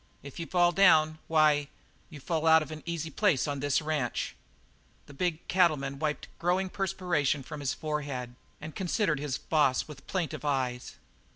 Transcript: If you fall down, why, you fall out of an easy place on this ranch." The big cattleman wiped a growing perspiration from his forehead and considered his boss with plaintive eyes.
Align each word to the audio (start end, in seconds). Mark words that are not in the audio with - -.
If 0.23 0.39
you 0.39 0.47
fall 0.47 0.71
down, 0.71 1.19
why, 1.27 1.67
you 2.09 2.19
fall 2.19 2.47
out 2.47 2.63
of 2.63 2.71
an 2.71 2.81
easy 2.87 3.11
place 3.11 3.47
on 3.47 3.59
this 3.59 3.83
ranch." 3.83 4.35
The 5.05 5.13
big 5.13 5.47
cattleman 5.47 5.99
wiped 5.99 6.25
a 6.25 6.29
growing 6.39 6.69
perspiration 6.71 7.43
from 7.43 7.59
his 7.59 7.75
forehead 7.75 8.33
and 8.59 8.75
considered 8.75 9.19
his 9.19 9.37
boss 9.37 9.87
with 9.87 10.07
plaintive 10.07 10.43
eyes. 10.43 10.95